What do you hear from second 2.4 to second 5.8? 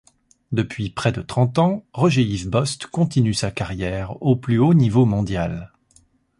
Bost continue sa carrière au plus haut-niveau mondial.